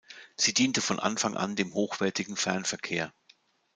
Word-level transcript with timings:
Sie 0.35 0.51
diente 0.55 0.81
von 0.81 0.99
Anfang 0.99 1.37
an 1.37 1.55
dem 1.55 1.75
hochwertigen 1.75 2.35
Fernverkehr. 2.35 3.13